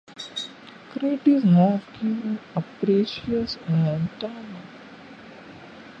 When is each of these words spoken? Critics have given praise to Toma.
Critics 0.93 1.43
have 1.43 1.83
given 2.01 2.39
praise 2.79 3.19
to 3.27 3.45
Toma. 4.19 4.61